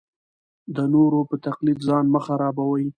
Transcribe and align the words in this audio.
د 0.75 0.77
نورو 0.93 1.19
په 1.29 1.35
تقلید 1.45 1.79
ځان 1.87 2.05
مه 2.13 2.19
خرابوئ. 2.25 2.85